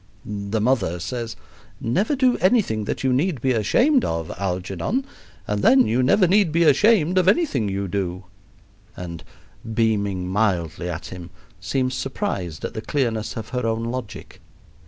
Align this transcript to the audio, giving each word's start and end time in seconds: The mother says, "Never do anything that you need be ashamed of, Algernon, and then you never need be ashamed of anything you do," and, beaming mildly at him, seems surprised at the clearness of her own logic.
The 0.25 0.59
mother 0.59 0.99
says, 0.99 1.35
"Never 1.79 2.15
do 2.15 2.35
anything 2.39 2.85
that 2.85 3.03
you 3.03 3.13
need 3.13 3.39
be 3.39 3.51
ashamed 3.51 4.03
of, 4.03 4.31
Algernon, 4.35 5.05
and 5.45 5.61
then 5.61 5.85
you 5.85 6.01
never 6.01 6.25
need 6.27 6.51
be 6.51 6.63
ashamed 6.63 7.19
of 7.19 7.27
anything 7.27 7.69
you 7.69 7.87
do," 7.87 8.23
and, 8.97 9.23
beaming 9.75 10.27
mildly 10.27 10.89
at 10.89 11.05
him, 11.09 11.29
seems 11.59 11.93
surprised 11.93 12.65
at 12.65 12.73
the 12.73 12.81
clearness 12.81 13.37
of 13.37 13.49
her 13.49 13.63
own 13.67 13.83
logic. 13.83 14.41